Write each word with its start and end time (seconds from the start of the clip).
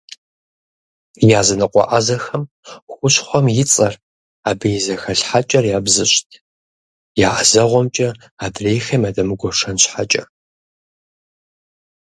Языныкъуэ 1.39 1.83
ӏэзэхэм 1.89 2.43
хущхъуэм 2.91 3.45
и 3.63 3.65
цӏэр, 3.71 3.93
абы 4.49 4.67
и 4.77 4.79
зэхэлъхьэкӏэр 4.85 5.65
ябзыщӏт, 5.77 6.29
я 7.27 7.29
ӏэзэгъуэмкӏэ 7.35 8.09
адрейхэм 8.45 9.01
ядэмыгуэшэн 9.09 9.75
щхьэкӏэ. 9.81 10.23